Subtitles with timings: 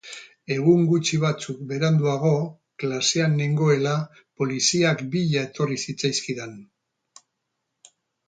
[0.53, 2.31] Egun gutxi batzuk beranduago,
[2.83, 3.93] klasean nengoela,
[4.41, 6.57] poliziak bila etorri zitzaizkidan.